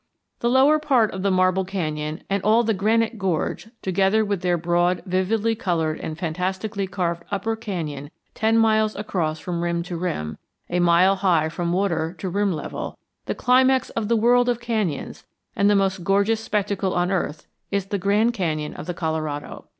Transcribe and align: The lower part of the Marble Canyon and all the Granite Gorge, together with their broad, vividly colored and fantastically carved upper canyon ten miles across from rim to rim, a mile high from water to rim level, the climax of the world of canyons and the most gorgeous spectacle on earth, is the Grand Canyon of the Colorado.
The 0.39 0.49
lower 0.49 0.79
part 0.79 1.11
of 1.11 1.21
the 1.21 1.29
Marble 1.29 1.63
Canyon 1.63 2.23
and 2.27 2.41
all 2.41 2.63
the 2.63 2.73
Granite 2.73 3.19
Gorge, 3.19 3.69
together 3.83 4.25
with 4.25 4.41
their 4.41 4.57
broad, 4.57 5.03
vividly 5.05 5.53
colored 5.53 5.99
and 5.99 6.17
fantastically 6.17 6.87
carved 6.87 7.21
upper 7.29 7.55
canyon 7.55 8.09
ten 8.33 8.57
miles 8.57 8.95
across 8.95 9.39
from 9.39 9.61
rim 9.61 9.83
to 9.83 9.95
rim, 9.97 10.39
a 10.71 10.79
mile 10.79 11.17
high 11.17 11.49
from 11.49 11.71
water 11.71 12.15
to 12.17 12.29
rim 12.29 12.51
level, 12.51 12.97
the 13.27 13.35
climax 13.35 13.91
of 13.91 14.07
the 14.07 14.17
world 14.17 14.49
of 14.49 14.59
canyons 14.59 15.23
and 15.55 15.69
the 15.69 15.75
most 15.75 16.03
gorgeous 16.03 16.39
spectacle 16.39 16.95
on 16.95 17.11
earth, 17.11 17.45
is 17.69 17.85
the 17.85 17.99
Grand 17.99 18.33
Canyon 18.33 18.73
of 18.73 18.87
the 18.87 18.95
Colorado. 18.95 19.65